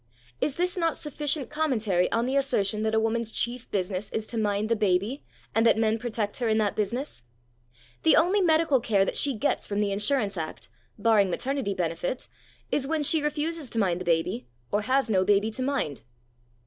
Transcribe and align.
Is 0.39 0.55
this 0.55 0.75
not 0.77 0.97
sufficient 0.97 1.51
commentary 1.51 2.11
on 2.11 2.25
the 2.25 2.35
assertion 2.35 2.81
that 2.81 2.95
a 2.95 2.99
woman's 2.99 3.31
chief 3.31 3.69
business 3.69 4.09
is 4.09 4.25
to 4.25 4.37
mind 4.39 4.67
the 4.67 4.75
baby 4.75 5.23
and 5.53 5.63
that 5.63 5.77
men 5.77 5.99
protect 5.99 6.37
her 6.37 6.49
in 6.49 6.57
that 6.57 6.75
business? 6.75 7.21
The 8.01 8.15
only 8.15 8.41
medical 8.41 8.79
care 8.79 9.05
that 9.05 9.15
she 9.15 9.35
gets 9.35 9.67
from 9.67 9.79
the 9.79 9.91
Insurance 9.91 10.37
Act 10.37 10.69
(barring 10.97 11.29
maternity 11.29 11.75
benefit) 11.75 12.27
is 12.71 12.87
when 12.87 13.03
she 13.03 13.21
refuses 13.21 13.69
to 13.69 13.77
mind 13.77 14.01
the 14.01 14.05
baby 14.05 14.47
or 14.71 14.81
has 14.81 15.07
no 15.07 15.23
baby 15.23 15.51
to 15.51 15.61
mind. 15.61 16.01